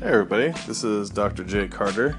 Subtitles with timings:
[0.00, 0.48] Hey, everybody.
[0.66, 1.44] This is Dr.
[1.44, 2.18] Jay Carter,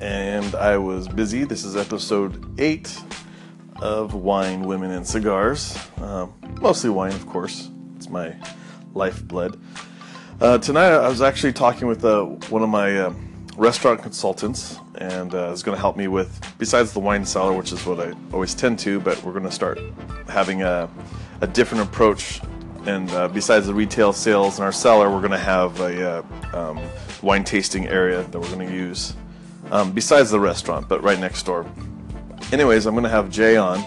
[0.00, 1.44] and I was busy.
[1.44, 3.00] This is episode 8
[3.76, 5.78] of Wine, Women, and Cigars.
[5.98, 7.70] Um, mostly wine, of course.
[7.94, 8.34] It's my
[8.92, 9.60] lifeblood.
[10.40, 13.14] Uh, tonight, I was actually talking with uh, one of my uh,
[13.56, 17.70] restaurant consultants, and uh, is going to help me with, besides the wine cellar, which
[17.70, 19.78] is what I always tend to, but we're going to start
[20.28, 20.90] having a,
[21.40, 22.40] a different approach
[22.86, 26.22] and uh, besides the retail sales in our cellar, we're going to have a uh,
[26.52, 26.80] um,
[27.22, 29.14] wine tasting area that we're going to use
[29.70, 31.66] um, besides the restaurant, but right next door.
[32.52, 33.84] Anyways, I'm going to have Jay on,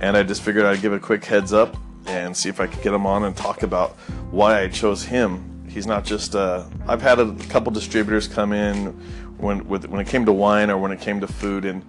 [0.00, 2.82] and I just figured I'd give a quick heads up and see if I could
[2.82, 3.90] get him on and talk about
[4.30, 5.66] why I chose him.
[5.68, 6.34] He's not just.
[6.34, 8.98] Uh, I've had a couple distributors come in
[9.38, 11.84] when with, when it came to wine or when it came to food, and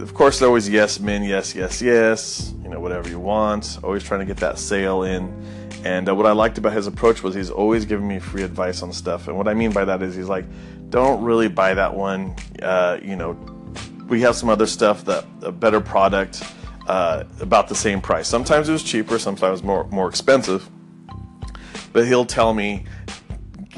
[0.00, 2.54] of course they're always yes men, yes, yes, yes.
[2.62, 3.78] You know, whatever you want.
[3.82, 5.34] Always trying to get that sale in
[5.84, 8.82] and uh, what I liked about his approach was he's always giving me free advice
[8.82, 9.28] on stuff.
[9.28, 10.44] And what I mean by that is he's like,
[10.90, 12.36] don't really buy that one.
[12.60, 13.32] Uh, you know,
[14.08, 16.42] we have some other stuff that a better product
[16.86, 18.28] uh, about the same price.
[18.28, 20.68] Sometimes it was cheaper, sometimes more more expensive.
[21.92, 22.84] But he'll tell me,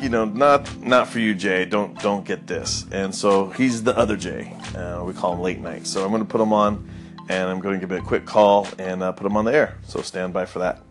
[0.03, 1.65] you know, not not for you, Jay.
[1.65, 2.85] Don't don't get this.
[2.91, 4.53] And so he's the other Jay.
[4.77, 5.87] Uh, we call him late night.
[5.87, 6.89] So I'm going to put him on,
[7.29, 9.55] and I'm going to give him a quick call and uh, put him on the
[9.55, 9.79] air.
[9.87, 10.83] So stand by for that.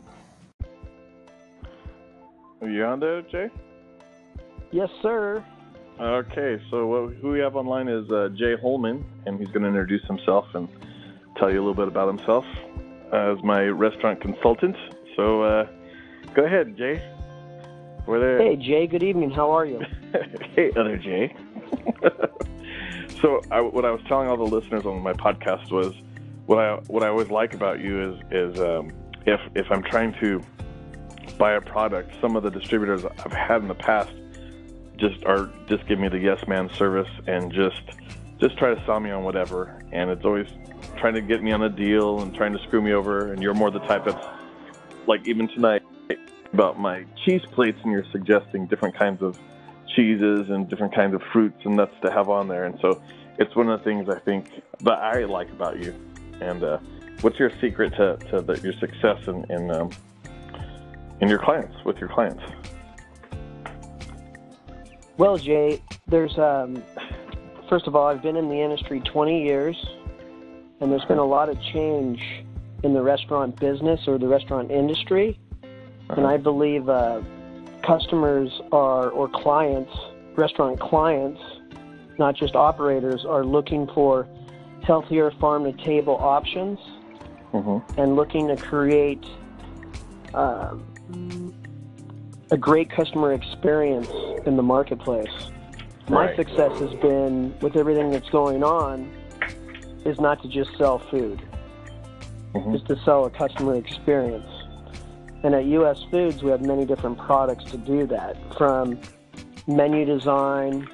[2.61, 3.49] Are you on there, Jay?
[4.71, 5.43] Yes, sir.
[5.99, 9.67] Okay, so what, who we have online is uh, Jay Holman, and he's going to
[9.67, 10.69] introduce himself and
[11.37, 12.45] tell you a little bit about himself
[13.11, 14.75] as my restaurant consultant.
[15.15, 15.67] So uh,
[16.33, 17.03] go ahead, Jay.
[18.11, 18.39] We're there.
[18.39, 18.87] Hey, Jay.
[18.87, 19.31] Good evening.
[19.31, 19.79] How are you?
[20.53, 21.33] hey, other Jay.
[23.21, 25.93] so I, what I was telling all the listeners on my podcast was
[26.45, 28.91] what I what I always like about you is is um,
[29.25, 30.43] if if I'm trying to
[31.37, 34.11] buy a product, some of the distributors I've had in the past
[34.97, 37.81] just are just give me the yes man service and just
[38.41, 39.81] just try to sell me on whatever.
[39.93, 40.47] And it's always
[40.97, 43.31] trying to get me on a deal and trying to screw me over.
[43.31, 44.27] And you're more the type that's
[45.07, 45.83] like even tonight
[46.53, 49.37] about my cheese plates, and you're suggesting different kinds of
[49.95, 52.65] cheeses and different kinds of fruits and nuts to have on there.
[52.65, 53.01] And so
[53.37, 54.45] it's one of the things I think
[54.81, 55.93] that I like about you.
[56.39, 56.79] And uh,
[57.21, 59.89] what's your secret to, to the, your success in, in um,
[61.21, 62.43] in your clients with your clients?
[65.17, 66.83] Well, Jay, there's um,
[67.69, 69.77] first of all, I've been in the industry 20 years,
[70.79, 72.21] and there's been a lot of change
[72.83, 75.39] in the restaurant business or the restaurant industry,
[76.11, 76.21] uh-huh.
[76.21, 77.21] and I believe uh,
[77.83, 79.91] customers are or clients,
[80.35, 81.41] restaurant clients,
[82.19, 84.27] not just operators, are looking for
[84.83, 86.79] healthier farm to table options
[87.53, 87.79] uh-huh.
[87.97, 89.23] and looking to create
[90.33, 91.53] um,
[92.51, 94.09] a great customer experience
[94.45, 95.51] in the marketplace.
[96.09, 96.35] My right.
[96.35, 99.09] success has been with everything that's going on
[100.03, 101.41] is not to just sell food,
[102.53, 102.75] mm-hmm.
[102.75, 104.50] is to sell a customer experience.
[105.43, 108.99] And at US Foods, we have many different products to do that, from
[109.67, 110.87] menu design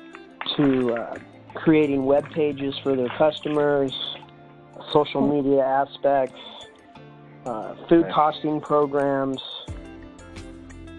[0.56, 1.18] to uh,
[1.54, 3.94] creating web pages for their customers,
[4.92, 6.40] social media aspects,
[7.46, 8.14] uh, food right.
[8.14, 9.42] costing programs,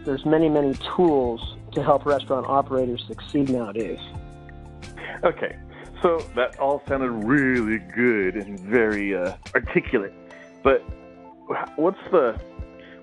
[0.05, 4.01] there's many, many tools to help restaurant operators succeed nowadays.
[5.23, 5.57] Okay,
[6.03, 10.15] so that all sounded really good and very uh, articulate,
[10.63, 10.81] but
[11.77, 12.41] what's the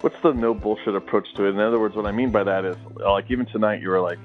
[0.02, 1.50] what's the no bullshit approach to it?
[1.50, 4.20] In other words, what I mean by that is like even tonight you were like,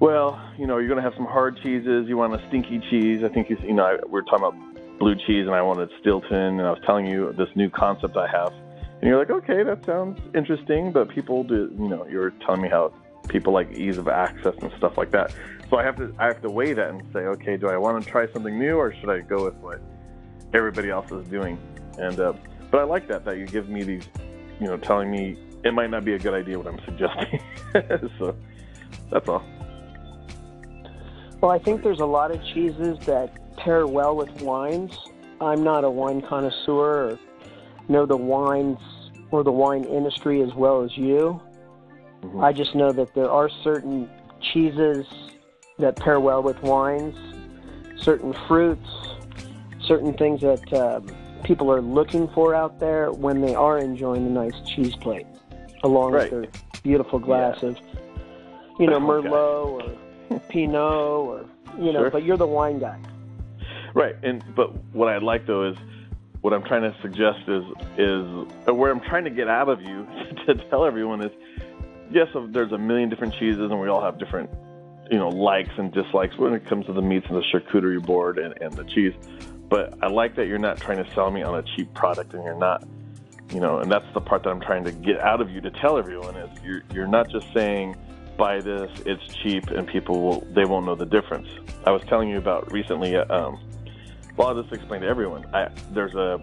[0.00, 2.08] well, you know, you're gonna have some hard cheeses.
[2.08, 3.22] You want a stinky cheese.
[3.24, 6.58] I think you, you know, we were talking about blue cheese, and I wanted Stilton,
[6.58, 8.52] and I was telling you this new concept I have
[9.00, 12.68] and you're like, okay, that sounds interesting, but people do, you know, you're telling me
[12.68, 12.92] how
[13.28, 15.32] people like ease of access and stuff like that.
[15.70, 18.02] So I have to, I have to weigh that and say, okay, do I want
[18.02, 19.80] to try something new or should I go with what
[20.52, 21.58] everybody else is doing?
[21.98, 22.32] And, uh,
[22.72, 24.08] but I like that, that you give me these,
[24.60, 27.40] you know, telling me it might not be a good idea what I'm suggesting.
[28.18, 28.36] so
[29.10, 29.44] that's all.
[31.40, 34.96] Well, I think there's a lot of cheeses that pair well with wines.
[35.40, 37.18] I'm not a wine connoisseur or
[37.88, 38.78] know the wines
[39.30, 41.40] or the wine industry as well as you.
[42.22, 42.42] Mm-hmm.
[42.42, 45.06] I just know that there are certain cheeses
[45.78, 47.16] that pair well with wines,
[47.96, 48.88] certain fruits,
[49.80, 51.00] certain things that uh,
[51.44, 55.26] people are looking for out there when they are enjoying a nice cheese plate,
[55.82, 56.30] along right.
[56.32, 57.70] with their beautiful glass yeah.
[57.70, 57.78] of,
[58.78, 59.98] you know, Merlot
[60.30, 61.44] or Pinot or
[61.78, 62.02] you know.
[62.02, 62.10] Sure.
[62.10, 62.98] But you're the wine guy.
[63.94, 65.76] Right, and but what I'd like though is
[66.40, 67.64] what I'm trying to suggest is
[67.96, 70.06] is where I'm trying to get out of you
[70.46, 71.32] to tell everyone is
[72.10, 74.50] yes, there's a million different cheeses and we all have different
[75.10, 78.38] you know likes and dislikes when it comes to the meats and the charcuterie board
[78.38, 79.14] and, and the cheese.
[79.68, 82.42] But I like that you're not trying to sell me on a cheap product, and
[82.42, 82.86] you're not,
[83.52, 85.70] you know, and that's the part that I'm trying to get out of you to
[85.70, 87.96] tell everyone is you're you're not just saying
[88.38, 91.48] buy this, it's cheap, and people will they won't know the difference.
[91.84, 93.16] I was telling you about recently.
[93.16, 93.60] Uh, um,
[94.36, 95.44] well, I'll just explain to everyone.
[95.52, 96.40] I, there's a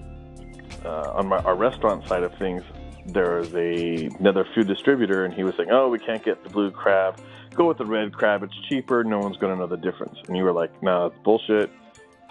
[0.83, 2.61] uh, on my, our restaurant side of things.
[3.07, 6.69] There's a another food distributor, and he was saying, "Oh, we can't get the blue
[6.69, 7.19] crab.
[7.55, 8.43] Go with the red crab.
[8.43, 9.03] It's cheaper.
[9.03, 11.71] No one's going to know the difference." And you were like, "No, nah, it's bullshit.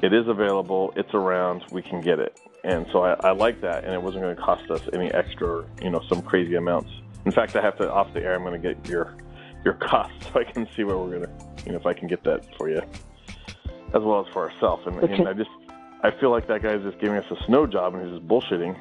[0.05, 0.93] It is available.
[0.97, 1.65] It's around.
[1.73, 4.43] We can get it." And so I, I like that, and it wasn't going to
[4.43, 6.91] cost us any extra, you know, some crazy amounts.
[7.25, 8.35] In fact, I have to off the air.
[8.35, 9.17] I'm going to get your
[9.65, 11.33] your cost so I can see where we're gonna,
[11.65, 12.83] you know, if I can get that for you,
[13.95, 14.87] as well as for ourselves.
[14.87, 15.15] And, okay.
[15.15, 15.51] and I just,
[16.03, 18.79] I feel like that guy's just giving us a snow job and he's just bullshitting.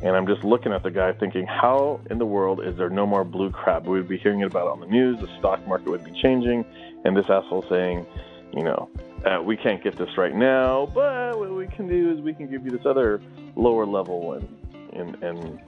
[0.00, 3.04] And I'm just looking at the guy thinking, how in the world is there no
[3.04, 3.86] more blue crab?
[3.86, 5.18] We would be hearing it about it on the news.
[5.20, 6.64] The stock market would be changing,
[7.04, 8.06] and this asshole saying,
[8.52, 8.88] you know,
[9.24, 12.48] uh, we can't get this right now, but what we can do is we can
[12.48, 13.20] give you this other
[13.56, 14.56] lower level one.
[14.92, 15.60] And, and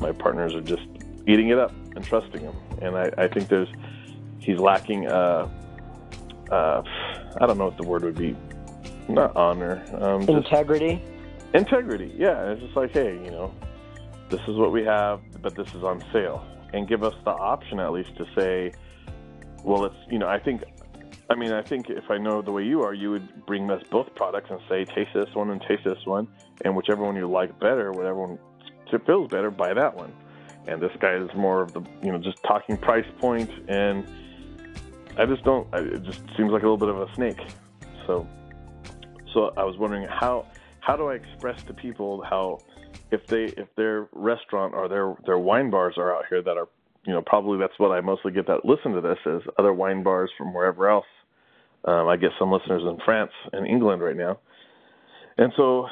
[0.00, 0.86] my partners are just
[1.26, 2.54] eating it up and trusting him.
[2.82, 3.68] And I, I think there's
[4.38, 5.48] he's lacking uh,
[6.50, 6.82] uh,
[7.40, 8.36] I don't know what the word would be.
[9.08, 9.84] Not honor.
[10.00, 11.02] Um, integrity.
[11.54, 12.12] Integrity.
[12.16, 13.52] Yeah, it's just like, hey, you know,
[14.30, 17.78] this is what we have, but this is on sale, and give us the option
[17.80, 18.72] at least to say,
[19.62, 20.62] well, it's you know, I think.
[21.28, 23.82] I mean, I think if I know the way you are, you would bring us
[23.90, 26.28] both products and say, taste this one and taste this one,
[26.64, 28.38] and whichever one you like better, whatever one
[29.04, 30.12] feels better, buy that one.
[30.68, 34.06] And this guy is more of the, you know, just talking price point and
[35.18, 35.66] I just don't.
[35.74, 37.40] It just seems like a little bit of a snake.
[38.06, 38.28] So,
[39.32, 40.46] so I was wondering how
[40.80, 42.58] how do I express to people how
[43.10, 46.68] if they if their restaurant or their their wine bars are out here that are
[47.06, 50.02] you know probably that's what I mostly get that listen to this is other wine
[50.02, 51.06] bars from wherever else.
[51.86, 54.40] Um, I guess some listeners in France and England right now,
[55.38, 55.86] and so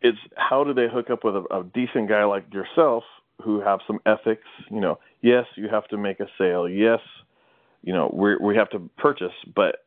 [0.00, 3.04] it's how do they hook up with a, a decent guy like yourself
[3.42, 4.46] who have some ethics?
[4.70, 6.68] You know, yes, you have to make a sale.
[6.68, 7.00] Yes,
[7.82, 9.84] you know we we have to purchase, but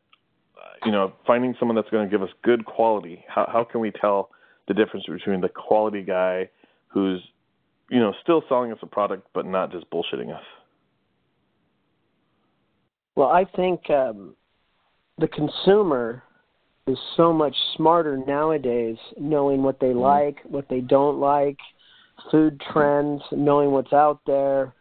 [0.86, 3.24] you know finding someone that's going to give us good quality.
[3.28, 4.30] How how can we tell
[4.68, 6.50] the difference between the quality guy
[6.88, 7.22] who's
[7.90, 10.44] you know still selling us a product but not just bullshitting us?
[13.16, 14.36] Well, I think um,
[15.18, 16.24] the consumer
[16.88, 20.00] is so much smarter nowadays, knowing what they mm-hmm.
[20.00, 21.58] like, what they don't like,
[22.32, 24.74] food trends, knowing what's out there.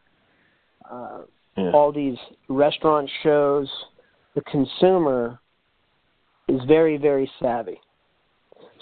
[0.91, 1.23] Uh,
[1.57, 1.71] yeah.
[1.73, 2.17] all these
[2.49, 3.69] restaurant shows,
[4.35, 5.39] the consumer
[6.49, 7.81] is very, very savvy.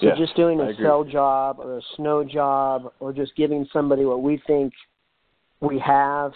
[0.00, 4.04] So yeah, just doing a sell job or a snow job or just giving somebody
[4.04, 4.72] what we think
[5.60, 6.32] we have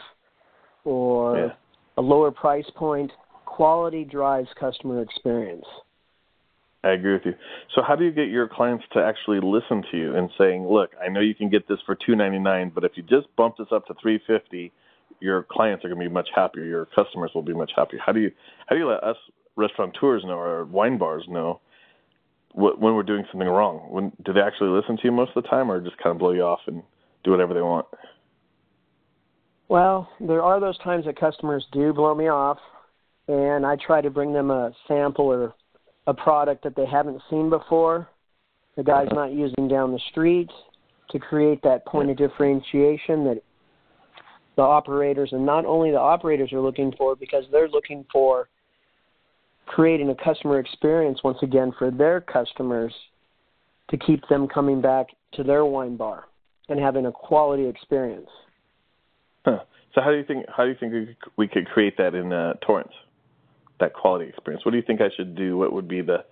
[0.85, 1.49] or yeah.
[1.97, 3.11] a lower price point,
[3.56, 5.64] quality drives customer experience.
[6.85, 7.35] I agree with you.
[7.75, 10.91] So how do you get your clients to actually listen to you and saying, "Look,
[11.03, 13.87] I know you can get this for 2.99, but if you just bump this up
[13.87, 14.73] to 3.50,
[15.20, 16.64] your clients are going to be much happier.
[16.64, 17.99] Your customers will be much happier.
[18.05, 18.31] How do you
[18.67, 19.17] how do you let us
[19.56, 21.61] restaurateurs know or wine bars know
[22.53, 23.87] what, when we're doing something wrong?
[23.88, 26.19] When do they actually listen to you most of the time, or just kind of
[26.19, 26.82] blow you off and
[27.25, 27.87] do whatever they want?
[29.69, 32.58] Well, there are those times that customers do blow me off,
[33.28, 35.55] and I try to bring them a sample or
[36.06, 38.08] a product that they haven't seen before.
[38.77, 40.51] The guy's not using down the street
[41.10, 43.43] to create that point of differentiation that
[44.56, 48.48] the operators, and not only the operators are looking for because they're looking for
[49.67, 52.93] creating a customer experience once again for their customers
[53.91, 56.24] to keep them coming back to their wine bar
[56.69, 58.29] and having a quality experience.
[59.44, 59.60] Huh.
[59.94, 62.55] So how do you think how do you think we could create that in uh,
[62.67, 62.93] Torrance?
[63.81, 64.65] That quality experience.
[64.65, 65.59] What do you think I should do?
[65.59, 66.25] What would be the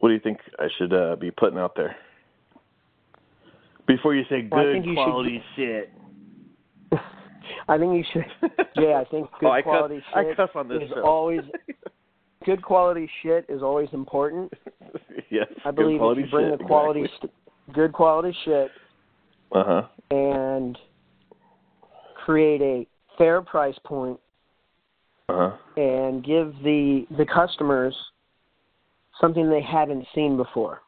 [0.00, 1.96] what do you think I should uh, be putting out there?
[3.86, 5.92] Before you say good well, quality shit.
[7.68, 8.50] I think you should.
[8.76, 11.02] Yeah, I think good oh, quality cuss, shit I cuss on this is show.
[11.02, 11.40] always
[12.44, 14.52] good quality shit is always important.
[15.30, 17.30] yes, I believe if you bring shit, the quality, exactly.
[17.66, 18.70] st- good quality shit,
[19.50, 19.82] uh-huh.
[20.12, 20.78] and
[22.24, 22.86] create a
[23.16, 24.20] fair price point,
[25.28, 25.56] uh-huh.
[25.76, 27.94] and give the the customers
[29.20, 30.80] something they haven't seen before.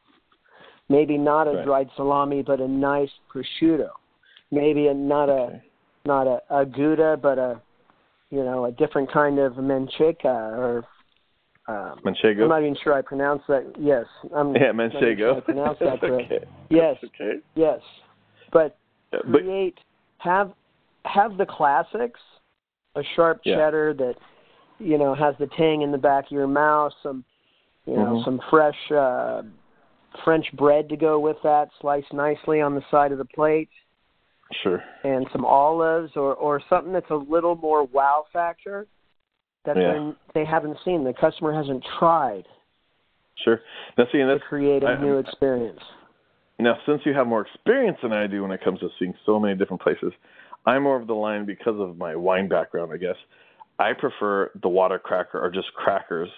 [0.88, 1.64] Maybe not a right.
[1.64, 3.90] dried salami, but a nice prosciutto.
[4.50, 5.62] Maybe a, not okay.
[6.04, 7.60] a not a, a Gouda, but a
[8.30, 10.84] you know a different kind of manchega or
[11.68, 12.42] um, Manchego.
[12.42, 13.72] I'm not even sure I pronounced that.
[13.78, 15.18] Yes, I'm yeah, Manchego.
[15.18, 16.32] Sure I pronounced that correct.
[16.32, 16.44] okay.
[16.68, 17.38] Yes, okay.
[17.54, 17.80] yes,
[18.52, 18.76] but
[19.12, 19.78] Yeah, but create
[20.18, 20.52] have
[21.04, 22.20] have the classics,
[22.96, 23.56] a sharp Yeah.
[23.56, 24.16] cheddar that
[24.80, 26.92] you know has the tang in the back of your mouth.
[27.02, 27.24] Some
[27.86, 28.24] you know Mhm.
[28.24, 29.42] some fresh uh,
[30.24, 33.68] French bread to go with that, sliced nicely on the side of the plate,
[34.62, 34.82] Sure.
[35.04, 38.86] and some olives or or something that's a little more wow factor
[39.64, 40.12] that Yeah.
[40.34, 41.04] they're- haven't seen.
[41.04, 42.46] The customer hasn't tried
[43.36, 43.62] Sure.
[43.96, 45.80] Now, see, and to that's create a I- new experience.
[46.58, 49.40] Now, since you have more experience than I do when it comes to seeing so
[49.40, 50.12] many different places,
[50.66, 53.16] I'm more of the line because of my wine background, I guess.
[53.80, 56.28] I prefer the water cracker or just crackers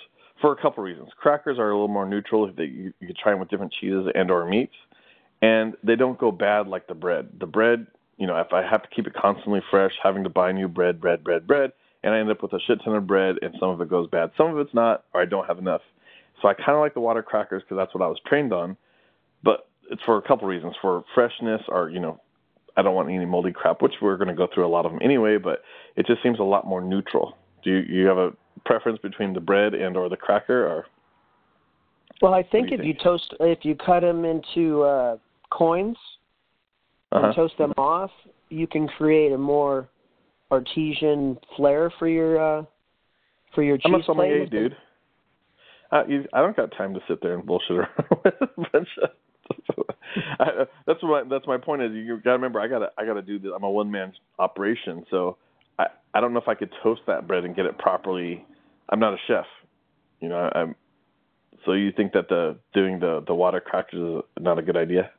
[0.41, 1.09] for a couple reasons.
[1.17, 2.51] Crackers are a little more neutral.
[2.57, 4.77] They, you, you can try them with different cheeses and or meats,
[5.43, 7.31] and they don't go bad like the bread.
[7.41, 10.53] The bread, you know, if I have to keep it constantly fresh, having to buy
[10.53, 11.73] new bread, bread, bread, bread,
[12.05, 14.09] and I end up with a shit ton of bread, and some of it goes
[14.09, 14.31] bad.
[14.37, 15.83] Some of it's not, or I don't have enough.
[16.41, 18.77] So I kind of like the water crackers because that's what I was trained on.
[19.43, 22.21] But it's for a couple reasons for freshness or you know
[22.77, 24.93] i don't want any moldy crap which we're going to go through a lot of
[24.93, 25.63] them anyway but
[25.97, 27.37] it just seems a lot more neutral.
[27.63, 28.31] Do you, you have a
[28.65, 30.87] preference between the bread and or the cracker or?
[32.21, 35.17] Well, I think you if you toast, if you cut them into uh,
[35.51, 35.97] coins
[37.11, 37.27] uh-huh.
[37.27, 38.11] and toast them off,
[38.49, 39.89] you can create a more
[40.51, 42.65] artesian flair for your uh,
[43.55, 44.77] for your cheese i'm a sommelier dude.
[45.91, 47.89] Uh, you, i don't got time to sit there and bullshit around
[48.25, 49.11] with a bunch of
[50.41, 53.07] I, that's what that's my point is you got to remember I got to I
[53.07, 55.37] got to do this I'm a one man operation so
[55.79, 58.45] I I don't know if I could toast that bread and get it properly
[58.89, 59.47] I'm not a chef
[60.21, 60.75] you know I'm
[61.65, 65.11] so you think that the doing the the water crackers is not a good idea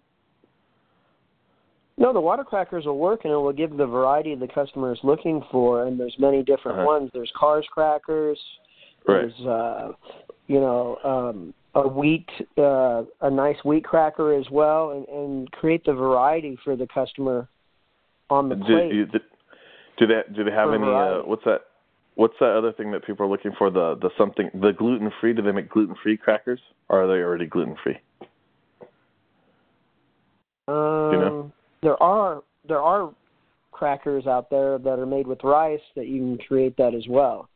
[1.98, 5.00] No, the water crackers will work, and it will give the variety the customer is
[5.04, 5.86] looking for.
[5.86, 6.88] And there's many different Uh-huh.
[6.88, 7.12] ones.
[7.14, 8.40] There's Carr's crackers.
[9.08, 9.92] right There's uh,
[10.48, 15.84] you know um, a wheat, uh, a nice wheat cracker as well, and, and create
[15.86, 17.48] the variety for the customer
[18.30, 18.94] on the do, plate.
[18.94, 19.20] you, do,
[19.98, 21.62] do they do they have any uh, what's that
[22.16, 25.34] what's that other thing that people are looking for the the something the gluten free
[25.34, 27.98] do they make gluten free crackers or are they already gluten free
[30.68, 31.52] Um, you know?
[31.82, 33.14] There are there are
[33.72, 37.50] crackers out there that are made with rice that you can create that as well.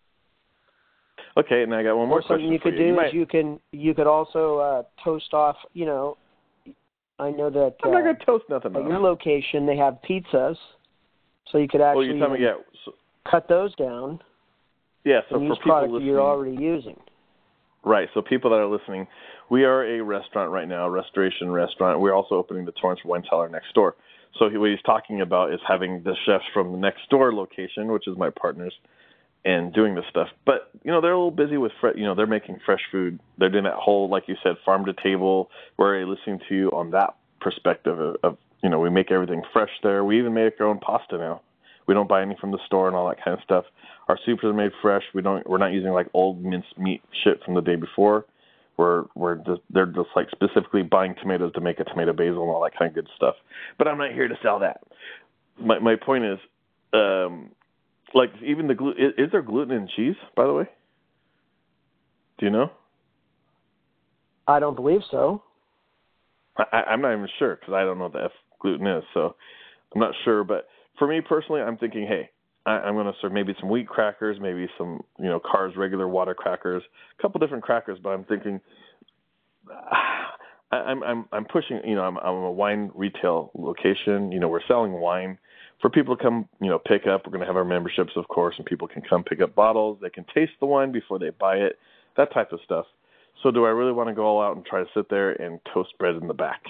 [1.38, 2.90] Okay and I got one more or something you could you.
[2.90, 5.58] do might, is you can you could also uh, toast off.
[5.74, 6.18] You know,
[7.20, 8.88] I know that I'm not uh, gonna toast nothing at off.
[8.90, 10.58] your location they have pizzas,
[11.52, 12.94] so you could Well, actually you're me, yeah, so,
[13.30, 14.20] cut those down
[15.08, 15.22] yeah.
[15.30, 17.00] So and for use people you're already using.
[17.86, 18.10] right?
[18.14, 19.08] So people that are listening,
[19.50, 22.02] we are a restaurant right now, a restoration restaurant.
[22.02, 23.96] We're also opening the Torrance Wine Cellar next door.
[24.38, 27.88] So he, what he's talking about is having the chefs from the next door location,
[27.88, 28.74] which is my partners,
[29.46, 30.28] and doing this stuff.
[30.46, 33.20] But you know, they're a little busy with, fre- you know, they're making fresh food.
[33.38, 35.50] They're doing that whole, like you said, farm to table.
[35.78, 39.70] We're listening to you on that perspective of, of, you know, we make everything fresh
[39.84, 40.04] there.
[40.04, 41.42] We even make our own pasta now.
[41.88, 43.66] We don't buy any from the store and all that kind of stuff.
[44.10, 45.04] Our soups are made fresh.
[45.14, 45.48] We don't.
[45.48, 48.26] We're not using like old minced meat shit from the day before.
[48.78, 52.52] We're we're just they're just like specifically buying tomatoes to make a tomato basil and
[52.52, 53.36] all that kind of good stuff.
[53.78, 54.82] But I'm not here to sell that.
[55.60, 56.40] My my point is,
[56.94, 57.52] um,
[58.14, 60.16] like even the glu- is, is there gluten in cheese?
[60.36, 60.66] By the way,
[62.40, 62.72] do you know?
[64.48, 65.44] I don't believe so.
[66.58, 69.36] I, I'm not even sure because I don't know what the F gluten is, so
[69.94, 70.44] I'm not sure.
[70.44, 72.30] But for me personally, I'm thinking, hey,
[72.66, 76.08] I, I'm going to serve maybe some wheat crackers, maybe some you know Carr's regular
[76.08, 76.84] water crackers,
[77.18, 78.00] a couple different crackers.
[78.02, 78.60] But I'm thinking,
[79.70, 81.82] I, I'm I'm I'm pushing.
[81.86, 84.32] You know, I'm I'm a wine retail location.
[84.32, 85.38] You know, we're selling wine
[85.82, 86.48] for people to come.
[86.62, 87.26] You know, pick up.
[87.26, 90.00] We're going to have our memberships, of course, and people can come pick up bottles.
[90.02, 91.78] They can taste the wine before they buy it.
[92.16, 92.86] That type of stuff.
[93.44, 95.60] So do I really want to go all out and try to sit there and
[95.74, 96.62] toast bread in the back?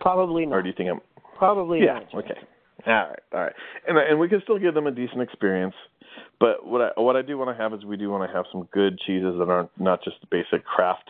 [0.00, 0.56] Probably not.
[0.56, 1.00] Or do you think I'm
[1.36, 2.24] Probably Yeah, not.
[2.24, 2.38] okay.
[2.86, 3.52] All right, all right.
[3.86, 5.74] And and we can still give them a decent experience.
[6.38, 8.46] But what I what I do want to have is we do want to have
[8.50, 11.08] some good cheeses that aren't not just basic Kraft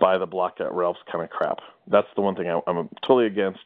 [0.00, 1.58] buy the block at Ralph's kind of crap.
[1.86, 3.60] That's the one thing I, I'm totally against.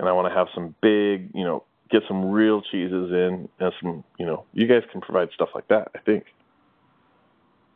[0.00, 3.72] And I want to have some big, you know, get some real cheeses in and
[3.82, 5.88] some, you know, you guys can provide stuff like that.
[5.94, 6.24] I think.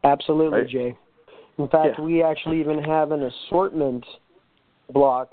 [0.05, 0.69] Absolutely, Right?
[0.69, 0.97] Jay.
[1.59, 2.05] In fact, Yeah.
[2.05, 4.05] we actually even have an assortment
[4.91, 5.33] block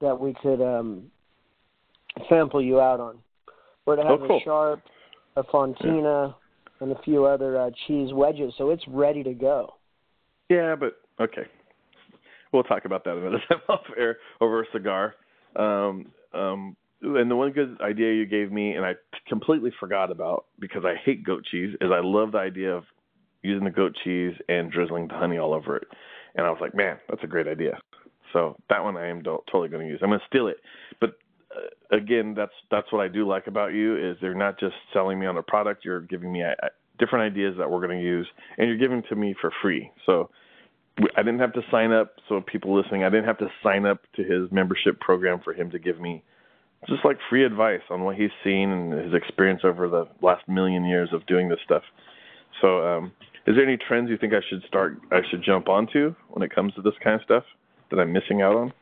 [0.00, 1.10] that we could um,
[2.30, 3.18] sample you out on.
[3.84, 4.38] We're to Oh, have cool.
[4.38, 4.80] a sharp,
[5.36, 6.34] a fontina,
[6.80, 9.74] and a few other uh, cheese wedges, so it's ready to go.
[10.48, 11.42] Yeah, but okay.
[12.52, 15.14] We'll talk about that another time off air over a cigar.
[15.56, 18.92] Um, um, and the one good idea you gave me, and I
[19.28, 22.84] completely forgot about because I hate goat cheese, is I love the idea of
[23.42, 25.88] using the goat cheese and drizzling the honey all over it.
[26.34, 27.78] And I was like, man, that's a great idea.
[28.32, 30.00] So that one I am totally going to use.
[30.02, 30.58] I'm going to steal it.
[31.00, 31.14] But
[31.50, 35.18] uh, again, that's that's what I do like about you is they're not just selling
[35.18, 35.84] me on a product.
[35.84, 38.28] You're giving me uh, different ideas that we're going to use,
[38.58, 39.90] and you're giving to me for free.
[40.06, 40.30] So
[41.16, 42.14] I didn't have to sign up.
[42.28, 45.70] So people listening, I didn't have to sign up to his membership program for him
[45.70, 46.22] to give me
[46.88, 50.84] just like free advice on what he's seen and his experience over the last million
[50.84, 51.82] years of doing this stuff.
[52.60, 53.12] So, um,
[53.46, 54.98] is there any trends you think I should start?
[55.10, 57.44] I should jump onto when it comes to this kind of stuff
[57.90, 58.72] that I'm missing out on?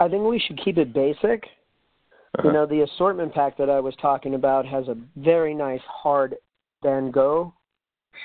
[0.00, 1.44] I think we should keep it basic.
[2.38, 2.48] Uh-huh.
[2.48, 6.36] You know, the assortment pack that I was talking about has a very nice hard
[6.82, 7.54] Van Gogh.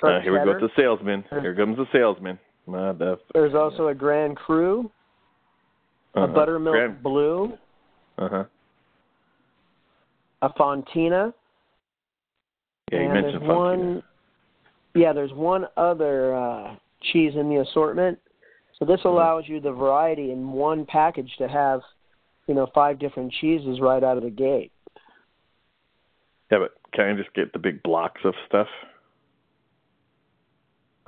[0.02, 1.24] Uh, here we go with the salesman.
[1.42, 2.40] Here comes the salesman.
[3.34, 4.92] There's also a Grand Cru,
[6.16, 6.26] uh-huh.
[6.26, 7.04] a Buttermilk Grand...
[7.04, 7.58] Blue,
[8.18, 8.44] uh-huh.
[10.42, 11.34] a Fontina.
[12.92, 14.04] Yeah, you mentioned there's one.
[14.96, 16.76] Yeah, there's one other uh,
[17.12, 18.20] cheese in the assortment.
[18.78, 19.10] So this uh-huh.
[19.10, 21.82] allows you the variety in one package to have,
[22.48, 24.72] you know, five different cheeses right out of the gate.
[26.52, 28.68] Yeah, but can I just get the big blocks of stuff?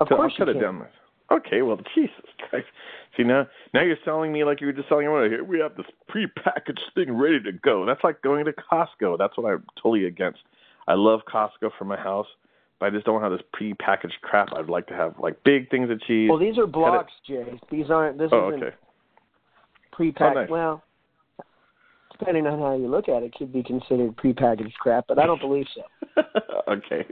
[0.02, 0.86] Of course I'll cut you it down.
[1.30, 2.66] Okay, well, Jesus Christ.
[3.16, 5.28] See now, now you're selling me like you were just selling me.
[5.28, 7.84] Here we have this pre-packaged thing ready to go.
[7.86, 9.18] That's like going to Costco.
[9.18, 10.40] That's what I'm totally against.
[10.88, 12.26] I love Costco for my house,
[12.80, 14.48] but I just don't have this pre-packaged crap.
[14.54, 16.28] I'd like to have like big things of cheese.
[16.28, 17.60] Well, these are blocks, Jay.
[17.70, 18.18] These aren't.
[18.18, 18.76] This oh, isn't okay.
[19.92, 20.36] pre-packaged.
[20.36, 20.50] Oh, nice.
[20.50, 20.82] Well,
[22.18, 25.40] depending on how you look at it, could be considered pre-packaged crap, but I don't
[25.40, 26.22] believe so.
[26.68, 27.06] okay.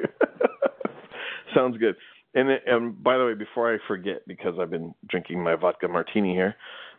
[1.55, 1.97] Sounds good.
[2.35, 6.33] And and by the way, before I forget, because I've been drinking my vodka martini
[6.33, 6.55] here,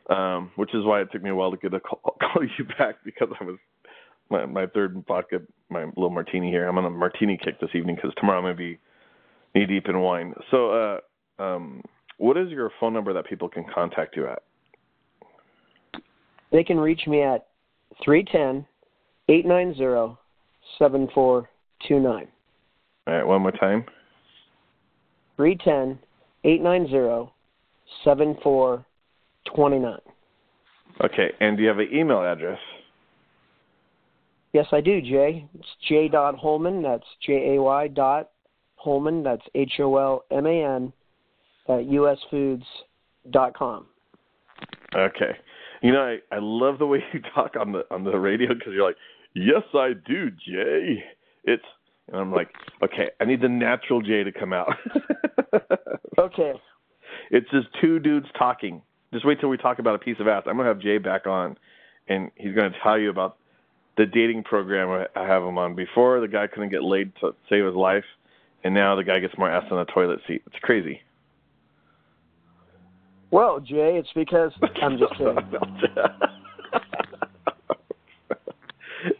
[0.09, 2.65] um, which is why it took me a while to get a call, call you
[2.77, 3.57] back because I was
[4.29, 6.67] my, my third vodka, my little martini here.
[6.67, 8.79] I'm on a martini kick this evening because tomorrow I'm gonna be
[9.55, 10.33] knee deep in wine.
[10.49, 10.71] So,
[11.39, 11.81] uh, um,
[12.17, 14.43] what is your phone number that people can contact you at?
[16.51, 17.47] They can reach me at
[18.03, 18.65] three ten
[19.29, 20.19] eight nine zero
[20.77, 21.49] seven four
[21.87, 22.27] two nine.
[23.07, 23.85] All right, one more time.
[25.41, 25.97] 310
[26.43, 27.31] 890
[28.03, 29.97] 7429.
[31.03, 32.59] Okay, and do you have an email address?
[34.53, 35.47] Yes, I do, Jay.
[35.57, 36.09] It's J.
[36.09, 36.83] Dot Holman.
[36.83, 37.87] That's J A Y.
[37.87, 38.29] Dot
[38.75, 39.23] Holman.
[39.23, 40.93] That's H O L M A N.
[41.67, 43.87] At usfoods.com.
[44.93, 45.37] Okay.
[45.81, 48.73] You know, I, I love the way you talk on the on the radio because
[48.73, 48.97] you're like,
[49.33, 51.03] "Yes, I do, Jay."
[51.45, 51.65] It's
[52.07, 52.49] and I'm like,
[52.83, 54.75] okay, I need the natural Jay to come out.
[56.17, 56.53] okay.
[57.29, 58.81] It's just two dudes talking.
[59.13, 60.43] Just wait till we talk about a piece of ass.
[60.45, 61.57] I'm gonna have Jay back on,
[62.07, 63.37] and he's gonna tell you about
[63.97, 65.75] the dating program I have him on.
[65.75, 68.05] Before the guy couldn't get laid to save his life,
[68.63, 70.41] and now the guy gets more ass on the toilet seat.
[70.45, 71.01] It's crazy.
[73.31, 75.35] Well, Jay, it's because I'm just kidding.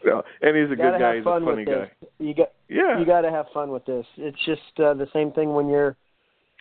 [0.04, 1.16] no, and he's a good guy.
[1.16, 1.90] He's a funny guy.
[2.22, 2.98] You got yeah.
[2.98, 4.06] You got to have fun with this.
[4.16, 5.96] It's just uh, the same thing when you're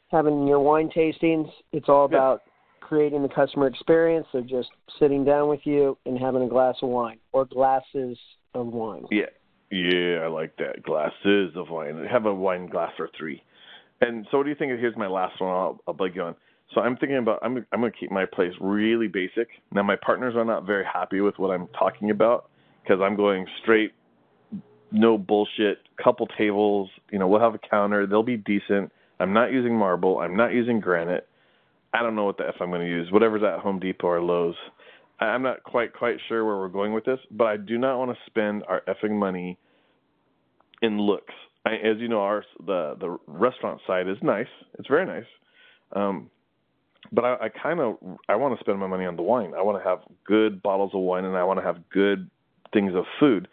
[0.09, 1.49] having your wine tastings.
[1.71, 2.87] It's all about yeah.
[2.87, 4.69] creating the customer experience of just
[4.99, 8.17] sitting down with you and having a glass of wine or glasses
[8.53, 9.05] of wine.
[9.11, 9.25] Yeah,
[9.69, 10.83] yeah, I like that.
[10.83, 12.05] Glasses of wine.
[12.11, 13.43] Have a wine glass or three.
[14.01, 14.71] And so, what do you think?
[14.79, 15.51] Here's my last one.
[15.51, 16.35] I'll, I'll bug you on.
[16.73, 19.47] So I'm thinking about I'm I'm going to keep my place really basic.
[19.73, 22.49] Now my partners are not very happy with what I'm talking about
[22.81, 23.91] because I'm going straight
[24.91, 28.91] no bullshit, couple tables, you know, we'll have a counter, they'll be decent.
[29.19, 31.27] I'm not using marble, I'm not using granite.
[31.93, 34.21] I don't know what the F I'm going to use, whatever's at Home Depot or
[34.21, 34.55] Lowe's.
[35.19, 38.11] I'm not quite quite sure where we're going with this, but I do not want
[38.11, 39.57] to spend our effing money
[40.81, 41.33] in looks.
[41.65, 44.47] I, as you know, our the the restaurant side is nice.
[44.79, 45.27] It's very nice,
[45.93, 46.31] um,
[47.11, 49.53] but I, I kind of I want to spend my money on the wine.
[49.55, 52.29] I want to have good bottles of wine, and I want to have good
[52.73, 53.47] things of food.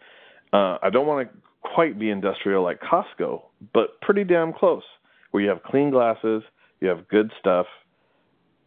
[0.51, 3.41] Uh, I don't want to quite be industrial like Costco,
[3.73, 4.83] but pretty damn close,
[5.31, 6.43] where you have clean glasses,
[6.79, 7.67] you have good stuff,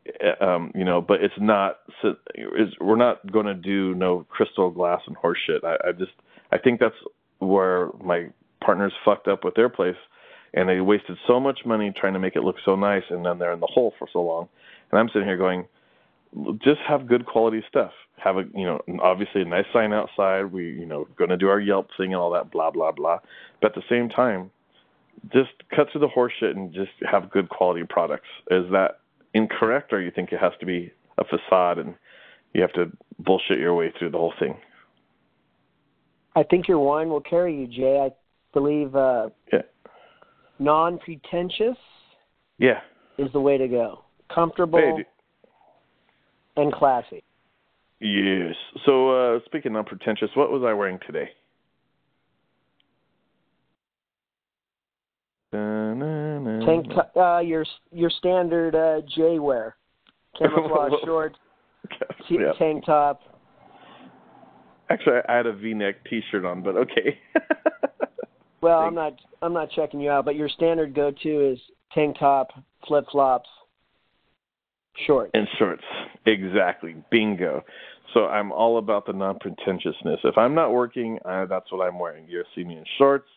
[0.06, 1.78] eh, um, you know, but it's not.
[2.34, 5.64] It's, we're not going to do no crystal glass and horse shit.
[5.64, 6.12] I, I just
[6.52, 6.94] I think that's
[7.38, 8.28] where my
[8.64, 9.96] partners fucked up with their place,
[10.54, 13.38] and they wasted so much money trying to make it look so nice, and then
[13.38, 14.48] they're in the hole for so long.
[14.90, 15.66] And I'm sitting here going,
[16.62, 17.92] just have good quality stuff
[18.22, 20.44] have a you know obviously a nice sign outside.
[20.52, 23.18] We you know going to do our Yelp thing and all that blah blah blah.
[23.60, 24.50] But at the same time,
[25.32, 28.28] just cut through the horseshit and just have good quality products.
[28.50, 29.00] Is that
[29.34, 31.94] incorrect, or you think it has to be a facade and
[32.54, 34.56] you have to bullshit your way through the whole thing?
[36.34, 37.98] I think your wine will carry you, Jay.
[37.98, 38.10] I
[38.52, 39.62] believe uh, yeah.
[40.58, 41.76] non-pretentious
[42.58, 42.80] yeah
[43.18, 44.04] is the way to go.
[44.34, 45.04] Comfortable hey,
[46.56, 47.22] and classy.
[48.00, 48.54] Yes.
[48.84, 51.30] So uh, speaking of pretentious, what was I wearing today?
[55.52, 59.76] Tank, to- uh, your your standard uh, J wear,
[60.38, 61.36] camouflage shorts,
[62.28, 62.52] t- yeah.
[62.58, 63.20] tank top.
[64.88, 67.18] Actually, I had a V-neck T-shirt on, but okay.
[68.62, 71.58] Well, I'm not I'm not checking you out, but your standard go-to is
[71.92, 72.50] tank top,
[72.86, 73.48] flip flops,
[75.06, 75.30] shorts.
[75.34, 75.84] and shorts.
[76.26, 76.96] Exactly.
[77.10, 77.64] Bingo.
[78.14, 80.20] So I'm all about the non-pretentiousness.
[80.24, 82.26] If I'm not working, I, that's what I'm wearing.
[82.28, 83.28] You'll see me in shorts,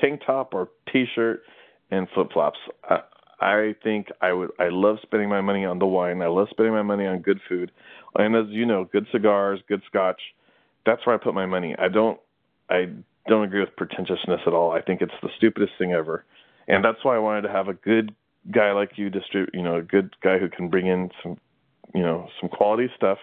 [0.00, 1.42] tank top, or t-shirt,
[1.90, 2.58] and flip-flops.
[2.88, 3.00] I,
[3.40, 4.50] I think I would.
[4.58, 6.20] I love spending my money on the wine.
[6.22, 7.72] I love spending my money on good food,
[8.14, 10.20] and as you know, good cigars, good scotch.
[10.84, 11.74] That's where I put my money.
[11.78, 12.20] I don't.
[12.68, 12.90] I
[13.26, 14.72] don't agree with pretentiousness at all.
[14.72, 16.24] I think it's the stupidest thing ever,
[16.68, 18.14] and that's why I wanted to have a good
[18.50, 19.54] guy like you distribute.
[19.54, 21.38] You know, a good guy who can bring in some,
[21.94, 23.18] you know, some quality stuff,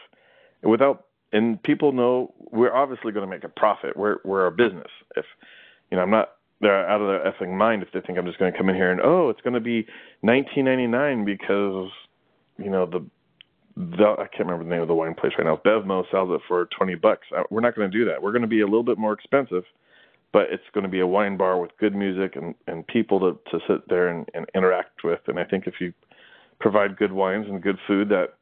[0.63, 1.05] without.
[1.33, 3.97] And people know we're obviously going to make a profit.
[3.97, 4.87] We're we're a business.
[5.17, 5.25] If
[5.91, 6.29] you know, I'm not
[6.61, 8.75] they're out of their effing mind if they think I'm just going to come in
[8.75, 9.85] here and oh, it's going to be
[10.23, 11.91] 19.99 because
[12.57, 13.05] you know the
[13.75, 15.61] the I can't remember the name of the wine place right now.
[15.63, 17.27] Bevmo sells it for 20 bucks.
[17.35, 18.21] Uh, We're not going to do that.
[18.21, 19.63] We're going to be a little bit more expensive,
[20.33, 23.39] but it's going to be a wine bar with good music and and people to
[23.51, 25.19] to sit there and, and interact with.
[25.27, 25.93] And I think if you
[26.59, 28.33] provide good wines and good food that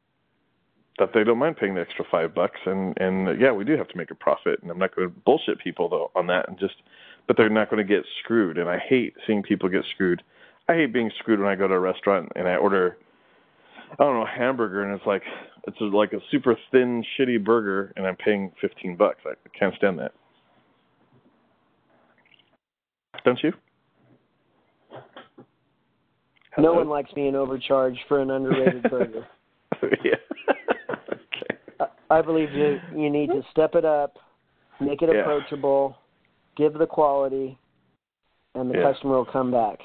[0.97, 3.87] that they don't mind paying the extra five bucks and and yeah we do have
[3.89, 6.57] to make a profit and i'm not going to bullshit people though on that and
[6.57, 6.75] just
[7.27, 8.57] but they're not going to get screwed.
[8.57, 10.21] And i hate seeing people get screwed.
[10.69, 12.97] I hate being screwed when i go to a restaurant and i order
[13.91, 15.23] i don't know a hamburger and it's like
[15.67, 19.19] it's like a super thin shitty burger and i'm paying fifteen bucks.
[19.25, 20.13] I can't stand that
[23.25, 23.51] don't you
[26.57, 29.25] No one likes being overcharged for an underrated burger.
[30.03, 30.15] yeah
[31.11, 34.17] okay I- I believe you you need to step it up,
[34.79, 35.21] make it Yeah.
[35.21, 35.97] approachable,
[36.55, 37.57] give the quality,
[38.53, 38.83] and the Yeah.
[38.83, 39.79] customer will come back.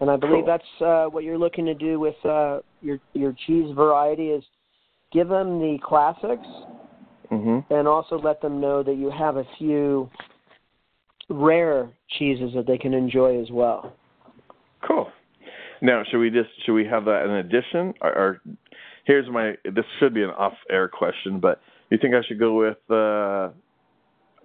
[0.00, 0.46] And I believe Cool.
[0.46, 4.44] that's uh, what you're looking to do with uh, your your cheese variety is
[5.12, 6.48] give them the classics
[7.30, 10.10] mhm and also let them know that you have a few
[11.28, 13.94] rare cheeses that they can enjoy as well.
[14.86, 15.08] Cool.
[15.80, 18.40] Now, should we just should we have that in addition, or, or
[19.04, 21.60] here's my this should be an off-air question, but
[21.90, 23.50] you think I should go with uh,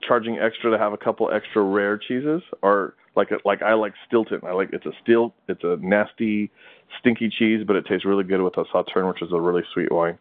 [0.07, 3.93] charging extra to have a couple extra rare cheeses, or like a, like I like
[4.07, 4.41] Stilton.
[4.45, 6.51] I like it's a still it's a nasty,
[6.99, 9.91] stinky cheese, but it tastes really good with a Sauterne, which is a really sweet
[9.91, 10.17] wine,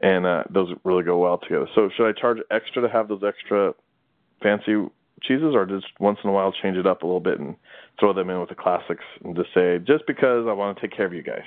[0.00, 1.66] and uh, those really go well together.
[1.74, 3.72] So should I charge extra to have those extra
[4.42, 4.76] fancy
[5.22, 7.56] cheeses, or just once in a while change it up a little bit and
[7.98, 10.96] throw them in with the classics and just say just because I want to take
[10.96, 11.44] care of you guys.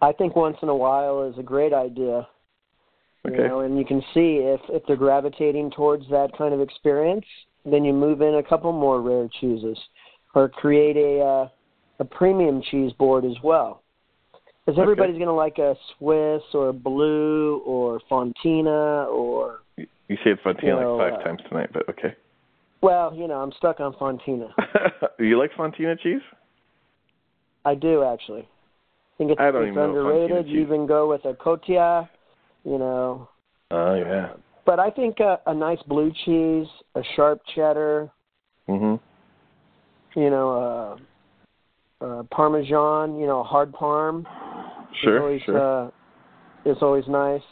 [0.00, 2.26] I think once in a while is a great idea.
[3.24, 3.48] You Okay.
[3.48, 7.26] know, and you can see if if they're gravitating towards that kind of experience,
[7.64, 9.78] then you move in a couple more rare cheeses,
[10.34, 11.48] or create a uh,
[12.00, 13.82] a premium cheese board as well.
[14.32, 14.82] Because Okay.
[14.82, 20.64] everybody's going to like a Swiss or a Blue or Fontina or You say Fontina
[20.64, 22.14] You know, like five uh, times tonight, but okay.
[22.80, 24.50] Well, you know, I'm stuck on Fontina.
[25.18, 26.20] you like Fontina cheese?
[27.64, 28.42] I do actually.
[28.42, 30.48] I think it's, I it's even know Fontina underrated.
[30.48, 32.08] You even go with a Cotija,
[32.64, 33.28] you know.
[33.70, 34.34] Oh yeah.
[34.64, 38.10] But I think a, a nice blue cheese, a sharp cheddar,
[38.68, 39.00] Mhm.
[40.14, 40.98] you know,
[42.02, 44.26] uh, uh, Parmesan, you know, hard Parm.
[45.02, 45.86] Sure, always, sure.
[45.86, 45.90] Uh,
[46.64, 47.42] is always nice.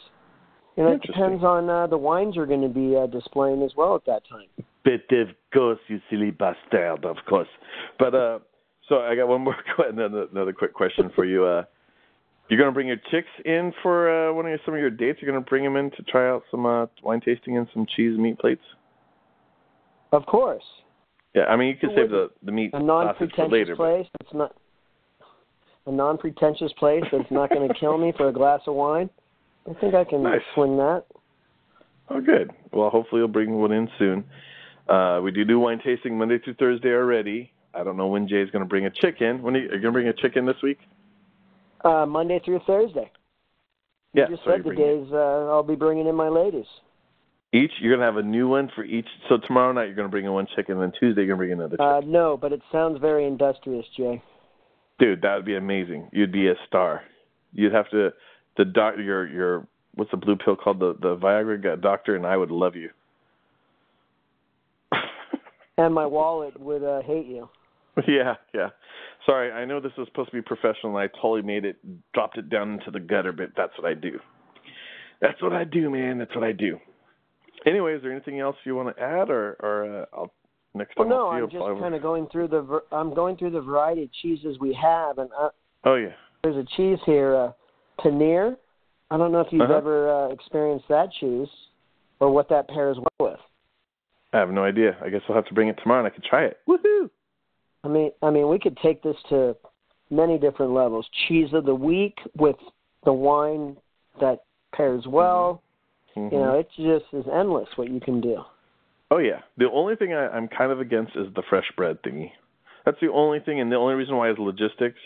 [0.75, 3.71] You know, it depends on uh, the wines you're going to be uh, displaying as
[3.75, 4.47] well at that time.
[4.87, 7.49] But of course, you silly bastard, of course.
[7.99, 8.39] But uh,
[8.87, 9.55] so I got one more
[9.89, 11.43] another, another quick question for you.
[11.43, 11.63] Uh,
[12.47, 15.19] you're gonna bring your chicks in for uh, one of your, some of your dates.
[15.21, 18.17] You're gonna bring them in to try out some uh, wine tasting and some cheese
[18.17, 18.61] meat plates.
[20.13, 20.63] Of course,
[21.35, 23.75] Yeah, I mean you could save the the meat a non-pretentious later.
[23.75, 24.55] but- place that's not
[25.85, 29.09] a non-pretentious place that's not going to kill me for a glass of wine.
[29.69, 30.41] I think I can Nice.
[30.53, 31.03] swing that.
[32.09, 32.51] Oh, good.
[32.71, 34.25] Well, hopefully you'll bring one in soon.
[34.89, 37.51] Uh, we do do wine tasting Monday through Thursday already.
[37.73, 39.41] I don't know when Jay's going to bring a chicken.
[39.41, 40.79] When are you, are you going to bring a chicken this week?
[41.83, 43.11] Uh, Monday through Thursday.
[44.13, 44.29] Yeah.
[44.29, 46.65] you just so said the days uh, I'll be bringing in my ladies.
[47.53, 49.07] Each you're going to have a new one for each.
[49.29, 51.37] So tomorrow night you're going to bring in one chicken, and then Tuesday you're going
[51.37, 51.85] to bring another chicken.
[51.85, 54.21] Uh, no, but it sounds very industrious, Jay.
[54.99, 56.09] Dude, that would be amazing.
[56.11, 57.03] You'd be a star.
[57.53, 58.11] You'd have to
[58.57, 62.35] the doc your your what's the blue pill called the the Viagra doctor, and I
[62.35, 62.89] would love you.
[65.77, 67.49] And my wallet would uh, hate you.
[68.07, 68.69] Yeah, yeah.
[69.25, 70.95] Sorry, I know this was supposed to be professional.
[70.95, 71.77] and I totally made it,
[72.13, 74.19] dropped it down into the gutter, but that's what I do.
[75.19, 76.19] That's what I do, man.
[76.19, 76.77] That's what I do.
[77.65, 80.31] Anyway, is there anything else you want to add, or or uh, I'll
[80.75, 83.15] next Well, time no, I'll see you, I'm just kind of going through the I'm
[83.15, 85.49] going through the variety of cheeses we have, and uh,
[85.83, 86.09] Oh yeah.
[86.43, 87.51] there's a cheese here, uh,
[87.99, 88.57] paneer.
[89.09, 89.73] I don't know if you've Uh-huh.
[89.73, 91.47] ever uh, experienced that cheese,
[92.19, 93.39] or what that pairs well with.
[94.33, 94.97] I have no idea.
[95.03, 96.57] I guess I'll have to bring it tomorrow and I can try it.
[96.67, 97.09] Woohoo!
[97.83, 99.55] I mean, I mean, we could take this to
[100.09, 101.07] many different levels.
[101.27, 102.57] Cheese of the week with
[103.05, 103.77] the wine
[104.19, 104.43] that
[104.75, 105.61] pairs well.
[106.15, 106.31] Mhm.
[106.31, 108.43] You know, it just is endless what you can do.
[109.09, 109.41] Oh yeah.
[109.57, 112.31] The only thing I, I'm kind of against is the fresh bread thingy.
[112.85, 114.99] That's the only thing, and the only reason why is logistics,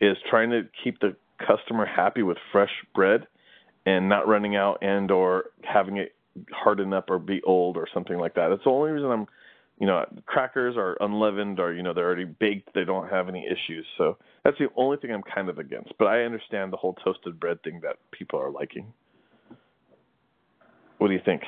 [0.00, 3.26] is trying to keep the customer happy with fresh bread,
[3.86, 6.14] and not running out and or having it
[6.52, 8.48] harden up or be old or something like that.
[8.48, 9.26] That's the only reason I'm,
[9.78, 12.74] you know, crackers are unleavened or you know they're already baked.
[12.74, 13.86] They don't have any issues.
[13.98, 15.92] So that's the only thing I'm kind of against.
[15.98, 18.92] But I understand the whole toasted bread thing that people are liking.
[20.98, 21.42] What do you think?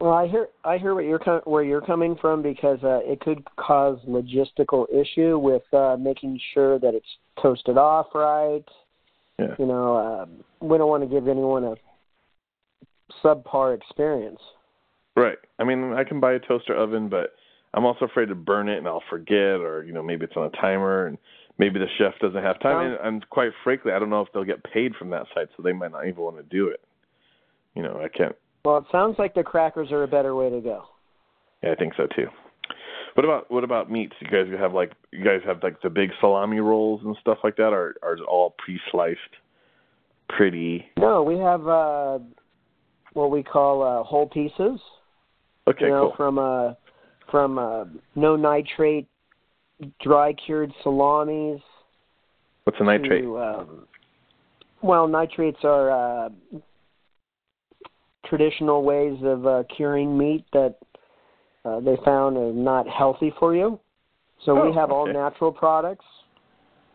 [0.00, 3.20] Well, I hear I hear what you're com- where you're coming from because uh, it
[3.20, 7.06] could cause logistical issue with uh, making sure that it's
[7.40, 8.64] toasted off right.
[9.38, 9.54] Yeah.
[9.58, 11.74] You know, um, we don't want to give anyone a
[13.24, 14.40] subpar experience.
[15.16, 15.38] Right.
[15.58, 17.34] I mean, I can buy a toaster oven, but
[17.74, 20.44] I'm also afraid to burn it and I'll forget, or you know, maybe it's on
[20.46, 21.18] a timer and
[21.58, 22.90] maybe the chef doesn't have time.
[22.90, 25.48] Sounds- And, and quite frankly, I don't know if they'll get paid from that site,
[25.56, 26.80] so they might not even want to do it.
[27.74, 28.34] You know, I can't.
[28.64, 30.84] Well, it sounds like the crackers are a better way to go.
[31.62, 32.26] Yeah, I think so too.
[33.14, 34.14] What about what about meats?
[34.20, 37.56] You guys have like you guys have like the big salami rolls and stuff like
[37.56, 39.18] that, or, are it all pre-sliced,
[40.28, 40.86] pretty?
[40.96, 42.18] No, we have uh,
[43.14, 44.80] what we call uh, whole pieces.
[45.66, 46.16] Okay, you know, cool.
[46.16, 46.74] from uh,
[47.30, 49.06] from uh, no nitrate,
[50.00, 51.60] dry cured salamis.
[52.64, 53.22] What's a nitrate?
[53.22, 53.86] To, um,
[54.82, 56.28] well, nitrates are uh,
[58.26, 60.76] traditional ways of uh, curing meat that
[61.64, 63.78] uh, they found are not healthy for you.
[64.44, 66.06] So Oh, we have all natural products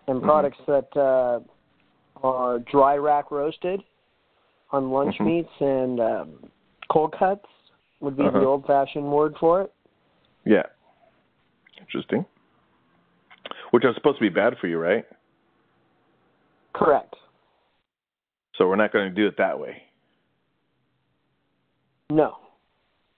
[0.08, 0.24] and Mhm.
[0.24, 1.40] products that uh,
[2.24, 3.84] are dry rack roasted
[4.76, 5.26] on lunch Mhm.
[5.26, 6.52] meats and um,
[6.90, 7.48] cold cuts
[8.02, 8.40] would be Uh-huh.
[8.40, 9.74] the old-fashioned word for it.
[10.44, 10.66] Yeah.
[11.80, 12.26] Interesting.
[13.72, 15.06] Which are supposed to be bad for you, right?
[16.74, 17.16] Correct.
[18.56, 19.84] So we're not going to do it that way.
[22.10, 22.38] No.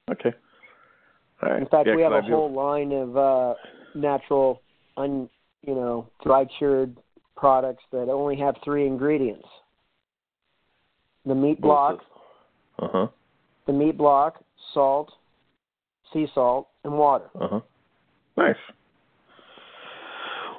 [0.09, 0.33] Okay.
[1.41, 1.61] All right.
[1.61, 3.55] In fact, Yeah, we have a whole line of uh,
[3.93, 4.61] natural,
[4.95, 5.29] un,
[5.61, 6.97] you know, dry cured
[7.35, 9.47] products that only have three ingredients:
[11.27, 11.99] the meat block,
[12.79, 13.07] Uh huh.
[13.65, 15.11] the meat block, salt,
[16.13, 17.25] sea salt, and water.
[17.39, 17.59] Uh huh.
[18.37, 18.55] Nice.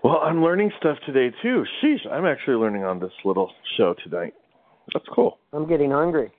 [0.04, 1.64] Well, I'm learning stuff today too.
[1.82, 4.34] Sheesh, I'm actually learning on this little show tonight.
[4.92, 5.38] That's cool.
[5.52, 6.32] I'm getting hungry.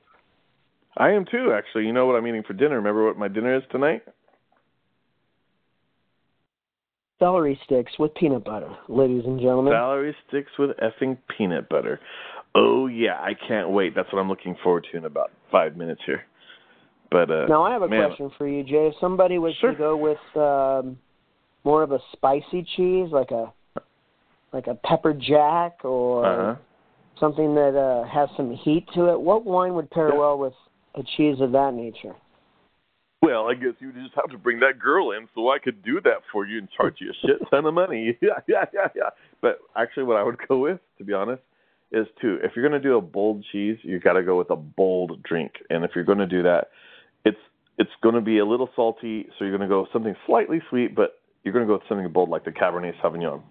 [0.98, 1.86] I am too, actually.
[1.86, 2.76] You know what I'm eating for dinner?
[2.78, 4.02] Remember what my dinner is tonight?
[7.20, 9.74] Celery sticks with peanut butter, ladies and gentlemen.
[9.74, 12.00] Celery sticks with effing peanut butter.
[12.56, 13.94] Oh yeah, I can't wait.
[13.96, 16.24] That's what I'm looking forward to in about five minutes here.
[17.12, 18.88] But uh now I have a man, question for you, Jay.
[18.88, 19.72] If somebody was Sure.
[19.72, 20.98] to go with um,
[21.64, 23.52] more of a spicy cheese, like a
[24.52, 26.56] like a pepper jack or Uh-huh.
[27.20, 30.18] something that uh, has some heat to it, what wine would pair Yeah.
[30.18, 30.54] well with
[30.96, 32.16] a cheese of that nature?
[33.22, 35.84] Well, I guess you would just have to bring that girl in so I could
[35.84, 38.18] do that for you and charge you a shit ton of money.
[38.22, 39.10] Yeah, yeah, yeah, yeah.
[39.42, 41.44] But actually, what I would go with, to be honest,
[41.92, 44.50] is to if you're going to do a bold cheese, you got to go with
[44.50, 45.54] a bold drink.
[45.70, 46.70] And if you're going to do that,
[47.26, 47.40] it's
[47.78, 50.62] it's going to be a little salty, so you're going to go with something slightly
[50.70, 53.42] sweet, but you're going to go with something bold like the Cabernet Sauvignon.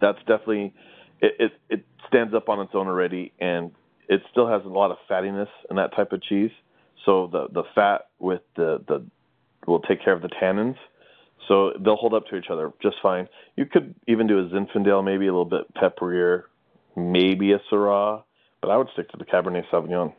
[0.00, 0.74] That's definitely
[1.20, 1.34] it.
[1.38, 3.70] It, it stands up on its own already, and
[4.08, 6.50] it still has a lot of fattiness in that type of cheese.
[7.04, 9.06] So the the fat with the the
[9.66, 10.76] will take care of the tannins.
[11.46, 13.28] So they'll hold up to each other just fine.
[13.56, 16.44] You could even do a Zinfandel, maybe a little bit pepperier,
[16.98, 18.22] maybe a Syrah,
[18.60, 20.12] but I would stick to the Cabernet Sauvignon.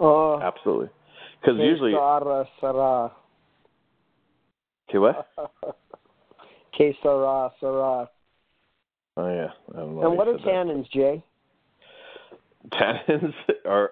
[0.00, 0.88] Oh, Absolutely,
[1.40, 3.12] because usually, Sara.
[4.88, 5.28] okay, what?
[6.76, 8.08] Que Sara, Sara.
[9.16, 9.80] Oh yeah, I.
[9.80, 10.46] And what are said that.
[10.46, 11.24] tannins, Jay?
[12.72, 13.34] tannins
[13.66, 13.90] are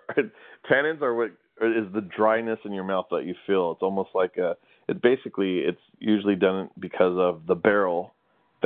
[0.70, 3.72] tannins are what is the dryness in your mouth that you feel.
[3.72, 4.56] It's almost like a.
[4.88, 8.14] It basically it's usually done because of the barrel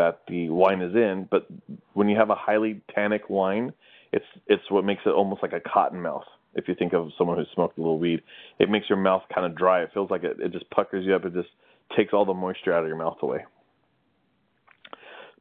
[0.01, 1.29] that the wine is in.
[1.31, 1.47] But
[1.93, 3.75] when you have a highly tannic wine,
[4.13, 6.25] it's it's what makes it almost like a cotton mouth.
[6.55, 8.23] If you think of someone who's smoked a little weed,
[8.59, 9.83] it makes your mouth kind of dry.
[9.83, 11.27] It feels like it it just puckers you up.
[11.27, 11.51] It just
[11.95, 13.45] takes all the moisture out of your mouth away.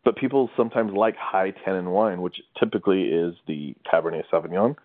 [0.04, 4.76] But people sometimes like high tannin wine, which typically is the Cabernet Sauvignon.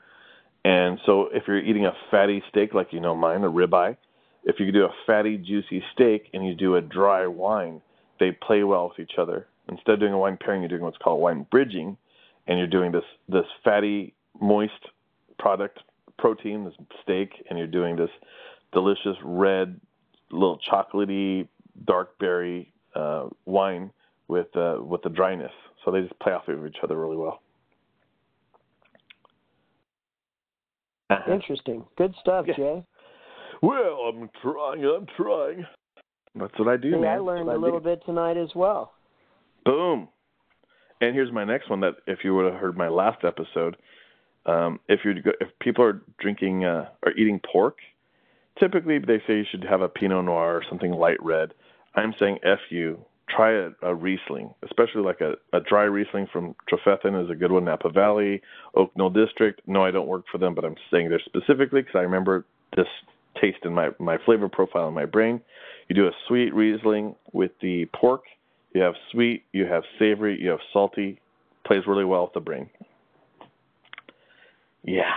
[0.65, 3.97] And so if you're eating a fatty steak like you know mine, a ribeye,
[4.45, 7.81] if you do a fatty, juicy steak and you do a dry wine,
[8.21, 9.47] they play well with each other.
[9.69, 11.97] Instead of doing a wine pairing, you're doing what's called wine bridging,
[12.47, 14.73] and you're doing this this fatty, moist
[15.39, 15.81] product
[16.19, 18.11] protein, this steak, and you're doing this
[18.73, 19.81] delicious red,
[20.31, 21.49] little chocolatey,
[21.87, 23.91] dark berry uh, wine
[24.29, 25.53] with uh, with the dryness.
[25.85, 27.41] So they just play off of each other really well.
[31.11, 31.33] Uh-huh.
[31.33, 31.85] Interesting.
[31.97, 32.55] Good stuff, yeah.
[32.57, 32.85] Jay.
[33.63, 34.85] Well, I'm trying.
[34.85, 35.67] I'm trying.
[36.35, 37.05] That's what I do, man.
[37.05, 38.94] I learned a little bit tonight as well.
[39.65, 40.09] Boom.
[41.01, 41.81] And here's my next one.
[41.81, 43.77] That if you would have heard my last episode,
[44.47, 47.79] um, if you if people are drinking uh, or eating pork,
[48.59, 51.55] typically they say you should have a Pinot Noir or something light red.
[51.95, 53.05] I'm saying F you.
[53.35, 57.51] Try a, a Riesling, especially like a, a dry Riesling from Trefethen is a good
[57.51, 57.65] one.
[57.65, 58.43] Napa Valley,
[58.75, 59.63] Oak Knoll District.
[59.67, 62.45] No, I don't work for them, but I'm saying there specifically because I remember
[62.77, 62.87] this
[63.41, 65.41] taste in my my flavor profile in my brain.
[65.89, 68.25] You do a sweet Riesling with the pork.
[68.75, 71.21] You have sweet, you have savory, you have salty.
[71.65, 72.69] Plays really well with the brain.
[74.83, 75.11] Yeah.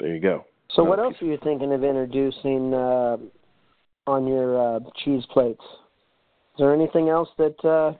[0.00, 0.44] There you go.
[0.74, 3.16] So, what else are you thinking of introducing uh,
[4.06, 5.60] on your uh, cheese plates?
[5.60, 7.92] Is there anything else that uh,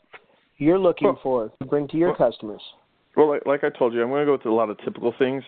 [0.58, 2.62] you're looking well, for to bring to your well, customers?
[3.16, 5.12] Well, like, like I told you, I'm going to go through a lot of typical
[5.18, 5.42] things.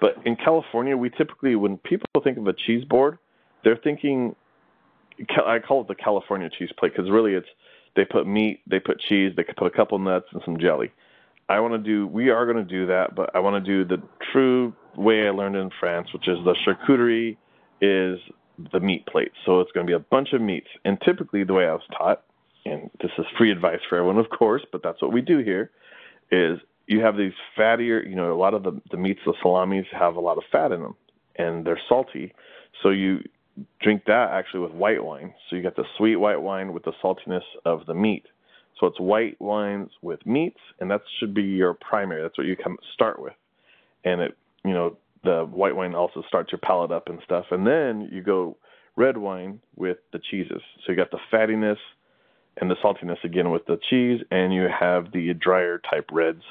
[0.00, 3.18] But in California, we typically, when people think of a cheese board,
[3.64, 4.34] they're thinking,
[5.46, 7.48] I call it the California cheese plate because really it's
[7.96, 10.92] they put meat, they put cheese, they could put a couple nuts and some jelly.
[11.48, 13.84] I want to do, we are going to do that, but I want to do
[13.84, 14.00] the
[14.32, 17.36] true way I learned in France, which is the charcuterie
[17.80, 18.20] is
[18.72, 19.32] the meat plate.
[19.44, 20.68] So it's going to be a bunch of meats.
[20.84, 22.22] And typically, the way I was taught,
[22.64, 25.70] and this is free advice for everyone, of course, but that's what we do here,
[26.30, 29.86] is you have these fattier, you know, a lot of the, the meats, the salamis
[29.92, 30.96] have a lot of fat in them
[31.36, 32.32] and they're salty.
[32.82, 33.22] So you
[33.80, 35.34] drink that actually with white wine.
[35.48, 38.24] So you get the sweet white wine with the saltiness of the meat.
[38.78, 42.22] So it's white wines with meats, and that should be your primary.
[42.22, 43.34] That's what you come start with,
[44.04, 47.66] and it you know the white wine also starts your palate up and stuff, and
[47.66, 48.56] then you go
[48.96, 50.62] red wine with the cheeses.
[50.84, 51.76] So you got the fattiness
[52.56, 56.42] and the saltiness again with the cheese, and you have the drier type reds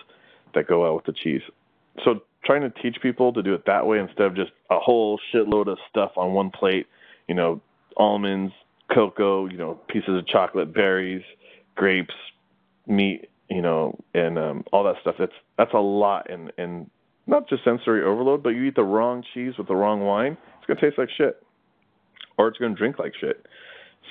[0.53, 1.41] that go out with the cheese.
[2.03, 5.19] So trying to teach people to do it that way instead of just a whole
[5.33, 6.87] shitload of stuff on one plate,
[7.29, 7.61] you know,
[7.95, 8.51] almonds,
[8.93, 11.21] cocoa, you know, pieces of chocolate, berries,
[11.75, 12.15] grapes,
[12.87, 15.15] meat, you know, and um, all that stuff.
[15.19, 16.89] That's that's a lot, and and
[17.27, 20.67] not just sensory overload, but you eat the wrong cheese with the wrong wine, it's
[20.67, 21.41] gonna taste like shit,
[22.37, 23.45] or it's gonna drink like shit.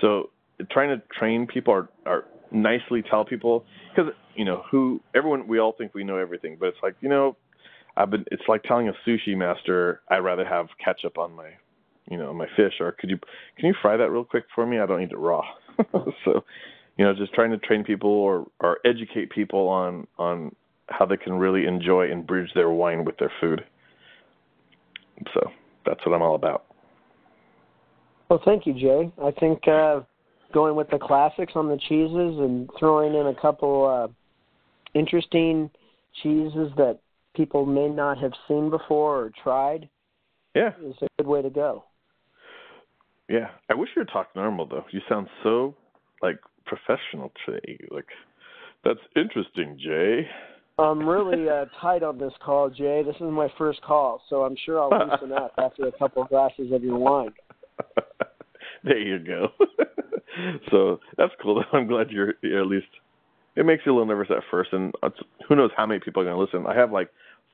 [0.01, 0.31] So
[0.71, 5.59] trying to train people or, or nicely tell people because you know who everyone we
[5.59, 7.37] all think we know everything, but it's like you know
[7.97, 11.51] I've been it's like telling a sushi master I'd rather have ketchup on my
[12.11, 13.19] you know my fish or could you
[13.57, 14.79] can you fry that real quick for me?
[14.79, 15.43] I don't eat it raw.
[16.25, 16.45] so
[16.99, 20.55] you know, just trying to train people or, or educate people on on
[20.89, 23.63] how they can really enjoy and bridge their wine with their food.
[25.35, 25.51] So
[25.87, 26.65] that's what I'm all about.
[28.29, 29.13] Well, thank you, Jay.
[29.23, 30.01] I think uh,
[30.53, 35.71] going with the classics on the cheeses and throwing in a couple uh, interesting
[36.23, 36.99] cheeses that
[37.37, 39.89] people may not have seen before or tried.
[40.55, 41.85] Yeah, is a good way to go.
[43.29, 44.85] Yeah, I wish you were talking normal though.
[44.91, 45.75] You sound so
[46.23, 47.79] like professional today.
[47.91, 48.07] Like,
[48.85, 50.29] that's interesting, Jay.
[50.79, 53.03] I'm really uh, tight on this call, Jay.
[53.05, 56.29] This is my first call, so I'm sure I'll loosen up after a couple of
[56.29, 57.33] glasses of your wine.
[58.85, 59.49] there you go.
[60.71, 61.57] so that's cool.
[61.57, 61.79] Though.
[61.79, 62.87] I'm glad you're, you're at least.
[63.57, 64.95] It makes you a little nervous at first, and
[65.49, 66.71] who knows how many people are going to listen.
[66.71, 67.11] I have like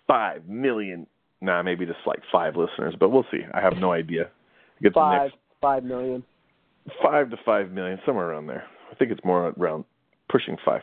[0.07, 1.07] five million.
[1.41, 3.41] Nah, maybe just like five listeners, but we'll see.
[3.55, 4.31] I have no idea.
[4.83, 6.23] Get five, next, five million.
[7.03, 8.65] Five to five million, somewhere around there.
[8.93, 9.85] I think it's more around
[10.29, 10.83] pushing five.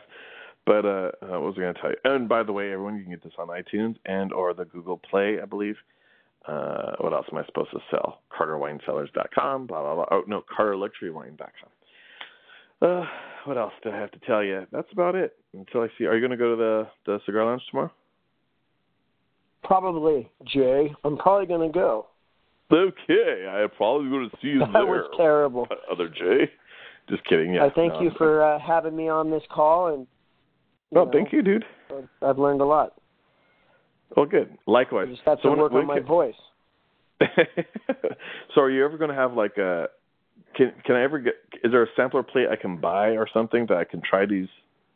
[0.66, 1.96] But uh, uh, what was I going to tell you?
[2.04, 4.98] And by the way, everyone, you can get this on iTunes and or the Google
[4.98, 5.76] Play, I believe.
[6.46, 8.22] Uh, what else am I supposed to sell?
[8.36, 9.66] CarterWineCellars.com.
[9.68, 10.06] Blah blah blah.
[10.10, 11.70] Oh no, CarterLuxuryWine.com.
[12.82, 13.04] Uh,
[13.44, 14.66] what else do I have to tell you?
[14.72, 15.36] That's about it.
[15.52, 16.06] Until I see.
[16.06, 17.92] Are you going to go to the the cigar lounge tomorrow?
[19.62, 20.92] Probably, Jay.
[21.04, 22.06] I'm probably going to go.
[22.70, 24.82] Okay, I probably going to see you that there.
[24.82, 25.66] That was terrible.
[25.90, 26.50] Other Jay.
[27.08, 27.54] Just kidding.
[27.54, 27.64] Yeah.
[27.64, 30.06] I thank no, you for uh, having me on this call, and
[30.90, 31.64] no, know, thank you, dude.
[32.22, 32.94] I've learned a lot.
[34.16, 34.56] Well, good.
[34.66, 35.08] Likewise.
[35.08, 36.06] I just have to so work when, on my can...
[36.06, 36.34] voice.
[38.54, 39.86] so, are you ever going to have like a?
[40.56, 41.34] Can Can I ever get?
[41.64, 44.48] Is there a sampler plate I can buy or something that I can try these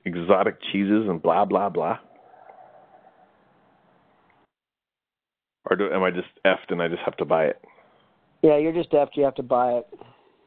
[0.05, 1.99] exotic cheeses and blah blah blah?
[5.69, 7.61] Or do, am I just effed and I just have to buy it?
[8.43, 9.11] Yeah, you're just effed.
[9.17, 9.87] You have to buy it.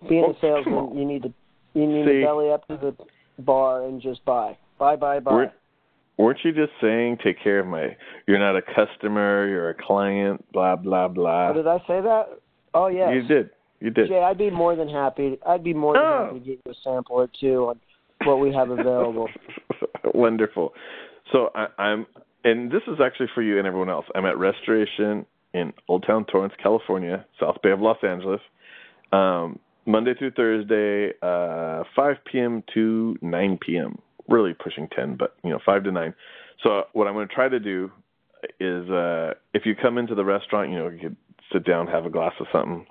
[0.08, 1.34] being Oh, a salesman, you need to
[1.74, 2.20] you need See?
[2.22, 2.96] to belly up to the
[3.44, 5.34] bar and just buy, buy, buy, buy.
[5.34, 5.52] We're-
[6.18, 7.96] Weren't you just saying take care of my?
[8.28, 9.48] You're not a customer.
[9.48, 10.44] You're a client.
[10.52, 11.50] Blah blah blah.
[11.50, 12.26] oh, did I say that?
[12.74, 13.10] Oh yeah.
[13.12, 13.52] You did.
[13.80, 14.10] You did.
[14.10, 15.38] Jay, I'd be more than happy.
[15.48, 16.26] I'd be more than Oh.
[16.26, 17.80] happy to get you a sample or two on
[18.26, 19.30] what we have available.
[20.14, 20.74] Wonderful.
[21.32, 22.06] So I, I'm,
[22.44, 24.06] and this is actually for you and everyone else.
[24.16, 28.42] I'm at Restoration in Old Town Torrance, California, South Bay of Los Angeles,
[29.12, 32.64] um, Monday through Thursday, uh, 5 p.m.
[32.74, 33.98] to 9 p.m.
[34.28, 36.14] Really pushing 10, but you know, 5 to 9.
[36.64, 37.92] So what I'm going to try to do
[38.60, 41.16] is, uh, if you come into the restaurant, you know, you could
[41.52, 42.86] sit down, have a glass of something,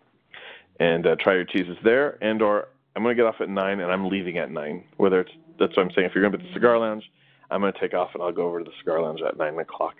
[0.80, 3.80] and uh, try your cheeses there, and or I'm going to get off at nine,
[3.80, 4.84] and I'm leaving at nine.
[4.96, 6.08] Whether it's that's what I'm saying.
[6.08, 7.04] If you're going to be at the cigar lounge,
[7.50, 9.58] I'm going to take off and I'll go over to the cigar lounge at nine
[9.58, 9.94] o'clock.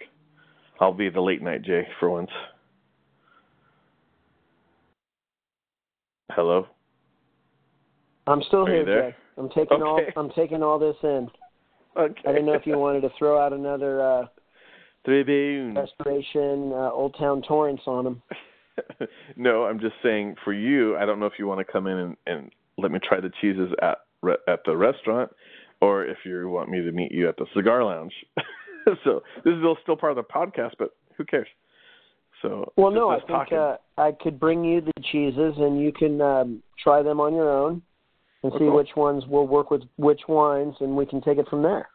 [0.81, 2.31] I'll be the late night Jay for once.
[6.31, 6.67] Hello.
[8.27, 8.85] I'm still Are here?
[8.85, 9.17] Jay.
[9.39, 11.29] I'm taking all I'm taking all this in.
[11.97, 12.21] Okay.
[12.27, 14.27] I didn't know if you wanted to throw out another uh
[15.05, 15.75] Tribune.
[15.75, 18.23] restoration uh, Old Town Torrance on them.
[19.37, 20.97] no, I'm just saying for you.
[20.97, 23.33] I don't know if you want to come in and, and let me try the
[23.41, 23.99] cheeses at
[24.47, 25.31] at the restaurant,
[25.81, 28.13] or if you want me to meet you at the cigar lounge.
[29.05, 31.49] so this is still part of the podcast, but who cares?
[32.43, 36.21] So Well, no, I think uh, I could bring you the cheeses, and you can
[36.21, 37.83] um, try them on your own
[38.43, 38.77] and see Okay.
[38.77, 41.89] which ones will work with which wines, and we can take it from there.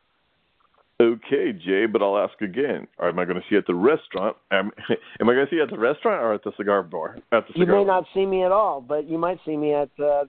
[1.01, 2.87] Okay, Jay, but I'll ask again.
[3.01, 4.37] Am I going to see you at the restaurant?
[4.51, 4.71] Am,
[5.19, 7.17] am I going to see you at the restaurant or at the cigar bar?
[7.31, 9.73] At the cigar You may not see me at all, but you might see me
[9.73, 10.25] at uh,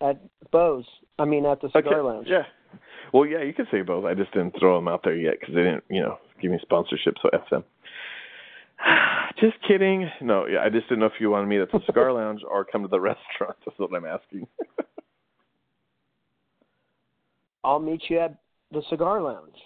[0.00, 0.20] at
[0.50, 0.84] Bo's.
[1.18, 2.00] I mean, at the cigar okay.
[2.00, 2.26] lounge.
[2.30, 2.42] Yeah.
[3.12, 4.04] Well, yeah, you could say both.
[4.04, 6.58] I just didn't throw them out there yet because they didn't, you know, give me
[6.62, 7.14] sponsorship.
[7.22, 7.64] So f them.
[9.40, 10.10] Just kidding.
[10.20, 12.64] No, yeah, I just didn't know if you wanted me at the cigar lounge or
[12.64, 13.56] come to the restaurant.
[13.66, 14.46] That's what I'm asking.
[17.64, 18.38] I'll meet you at
[18.72, 19.56] the cigar lounge,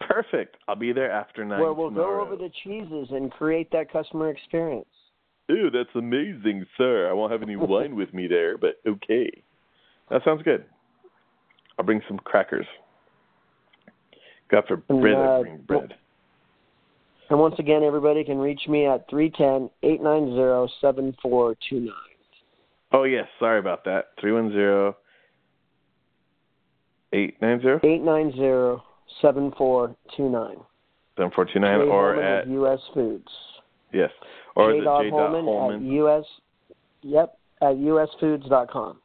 [0.00, 0.56] Perfect.
[0.68, 1.60] I'll be there after nine.
[1.60, 2.24] where we'll tomorrow.
[2.24, 4.86] go over the cheeses and create that customer experience.
[5.50, 7.08] Ooh, that's amazing, sir.
[7.08, 9.30] I won't have any wine with me there, but okay.
[10.10, 10.64] That sounds good.
[11.80, 12.66] I'll bring some crackers.
[14.50, 15.94] Got for And, bread, uh, I'll bring bread.
[17.30, 21.56] And once again, everybody can reach me at three ten eight nine zero seven four
[21.70, 21.94] two nine.
[22.92, 24.08] Oh, yes, sorry about that.
[24.20, 24.92] 310
[27.14, 28.82] 890 Eight nine zero
[29.22, 30.56] seven four two nine.
[31.16, 32.80] 7429 or at, U.S.
[32.92, 33.28] Foods.
[33.90, 34.10] yes,
[34.54, 34.84] or is J.
[34.84, 35.10] Dog it J.
[35.12, 35.76] Holman Holman?
[35.86, 36.24] at U.S.
[37.02, 38.98] Yep, at usfoods.com.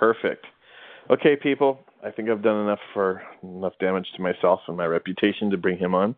[0.00, 0.46] Perfect.
[1.10, 5.50] Okay, people, I think I've done enough for enough damage to myself and my reputation
[5.50, 6.16] to bring him on.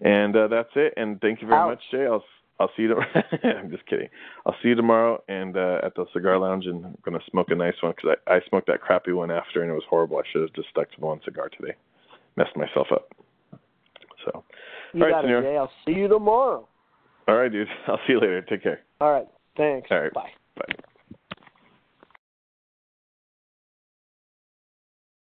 [0.00, 0.94] And uh, that's it.
[0.96, 1.68] And thank you very Ouch.
[1.68, 2.06] much, Jay.
[2.06, 2.24] I'll
[2.58, 2.88] I'll see you.
[2.88, 3.22] Tomorrow.
[3.58, 4.08] I'm just kidding.
[4.46, 7.54] I'll see you tomorrow and uh, at the cigar lounge, and I'm gonna smoke a
[7.54, 10.18] nice one because I I smoked that crappy one after, and it was horrible.
[10.18, 11.74] I should have just stuck to the one cigar today.
[12.36, 13.08] Messed myself up.
[14.24, 14.44] So,
[14.92, 15.56] You All right, it, Jay.
[15.56, 16.68] I'll see you tomorrow.
[17.28, 17.68] all right, dude.
[17.86, 18.42] I'll see you later.
[18.42, 18.80] Take care.
[19.00, 19.26] All right.
[19.56, 19.88] Thanks.
[19.90, 20.12] All right.
[20.12, 20.30] Bye.
[20.56, 20.74] Bye.